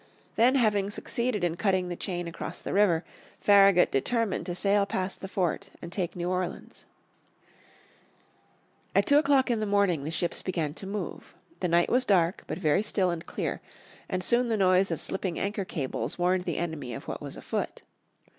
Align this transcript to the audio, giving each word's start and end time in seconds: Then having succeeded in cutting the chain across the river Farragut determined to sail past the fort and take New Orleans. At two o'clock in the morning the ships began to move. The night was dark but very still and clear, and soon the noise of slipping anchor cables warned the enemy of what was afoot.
Then 0.35 0.55
having 0.55 0.89
succeeded 0.89 1.43
in 1.43 1.57
cutting 1.57 1.89
the 1.89 1.95
chain 1.95 2.27
across 2.27 2.59
the 2.59 2.73
river 2.73 3.05
Farragut 3.37 3.91
determined 3.91 4.47
to 4.47 4.55
sail 4.55 4.87
past 4.87 5.21
the 5.21 5.27
fort 5.27 5.69
and 5.79 5.91
take 5.91 6.15
New 6.15 6.27
Orleans. 6.27 6.87
At 8.95 9.05
two 9.05 9.19
o'clock 9.19 9.51
in 9.51 9.59
the 9.59 9.67
morning 9.67 10.03
the 10.03 10.09
ships 10.09 10.41
began 10.41 10.73
to 10.73 10.87
move. 10.87 11.35
The 11.59 11.67
night 11.67 11.91
was 11.91 12.03
dark 12.03 12.43
but 12.47 12.57
very 12.57 12.81
still 12.81 13.11
and 13.11 13.23
clear, 13.23 13.61
and 14.09 14.23
soon 14.23 14.47
the 14.47 14.57
noise 14.57 14.89
of 14.89 14.99
slipping 15.01 15.37
anchor 15.37 15.65
cables 15.65 16.17
warned 16.17 16.45
the 16.45 16.57
enemy 16.57 16.95
of 16.95 17.07
what 17.07 17.21
was 17.21 17.35
afoot. 17.37 17.83